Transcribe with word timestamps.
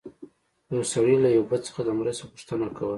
یو 0.75 0.83
سړي 0.93 1.15
له 1.23 1.29
یو 1.37 1.43
بت 1.49 1.61
څخه 1.67 1.79
د 1.83 1.89
مرستې 1.99 2.25
غوښتنه 2.31 2.67
کوله. 2.77 2.89